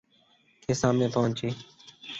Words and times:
کے 0.63 0.73
سامنے 0.73 1.07
پہنچی 1.13 1.49